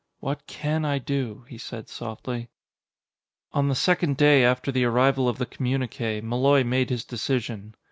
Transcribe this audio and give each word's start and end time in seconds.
"What 0.19 0.47
can 0.47 0.83
I 0.83 0.97
do?" 0.97 1.45
he 1.47 1.59
said 1.59 1.87
softly. 1.87 2.49
On 3.53 3.67
the 3.67 3.75
second 3.75 4.17
day 4.17 4.43
after 4.43 4.71
the 4.71 4.83
arrival 4.85 5.29
of 5.29 5.37
the 5.37 5.45
communique, 5.45 6.21
Malloy 6.21 6.63
made 6.63 6.89
his 6.89 7.05
decision. 7.05 7.75